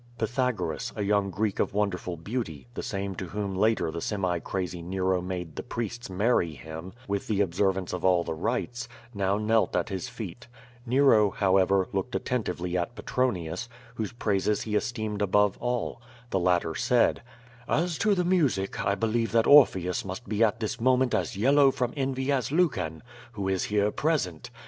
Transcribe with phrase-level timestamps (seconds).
[0.17, 4.81] Pythagoras, a young Greek of wonderful beauty, the same to whom later the semi crazy
[4.81, 9.75] Nero made the prieste marry him, with the observance of all the rites, now knelt
[9.75, 10.47] at his feet.
[10.87, 16.01] Nero, however, looked attentively at Pe tronius, whose praises he esteemed above all.
[16.31, 17.21] The latter said:
[17.67, 21.69] "As to the music, I believe that Orpheus must be at this moment as yellow
[21.69, 24.49] from envy as Lucan, who is here present.